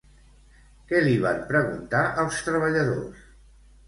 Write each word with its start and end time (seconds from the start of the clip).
Què 0.91 1.01
li 1.03 1.11
van 1.25 1.43
preguntar 1.51 1.99
els 2.23 2.39
treballadors? 2.47 3.21